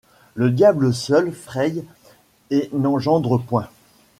[0.33, 1.83] Le diable seul fraye
[2.49, 3.69] et n’engendre point.